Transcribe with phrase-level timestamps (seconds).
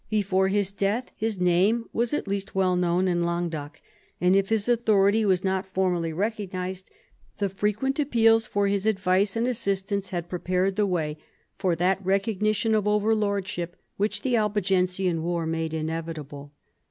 [0.09, 3.79] Before his death his name was at least well known in Languedoc,
[4.19, 6.89] and if his authority was not formally recognised,
[7.37, 11.17] the frequent appeals for his advice and assistance had prepared the way
[11.59, 16.51] for that recognition of overlordship which the Albigensian war made inevitable.